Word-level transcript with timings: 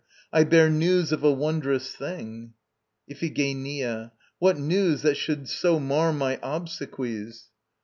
I 0.33 0.45
bear 0.45 0.67
news 0.67 1.11
of 1.11 1.23
a 1.23 1.31
wondrous 1.31 1.93
thing. 1.95 2.55
IPHIGENIA. 3.07 4.11
What 4.39 4.57
news, 4.57 5.03
that 5.03 5.13
should 5.13 5.47
so 5.47 5.79
mar 5.79 6.11
my 6.11 6.39
obsequies? 6.41 7.49